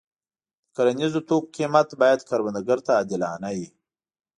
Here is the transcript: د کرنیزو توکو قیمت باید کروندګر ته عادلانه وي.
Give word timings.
د 0.65 0.67
کرنیزو 0.75 1.19
توکو 1.29 1.51
قیمت 1.55 1.89
باید 2.01 2.19
کروندګر 2.29 2.79
ته 2.85 2.91
عادلانه 2.97 3.49
وي. 3.57 3.67